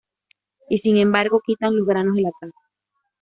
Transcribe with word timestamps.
Y 0.67 0.79
sin 0.79 0.97
embargo 0.97 1.43
quitan 1.45 1.77
los 1.77 1.85
granos 1.85 2.15
de 2.15 2.23
la 2.23 2.31
cara. 2.39 2.53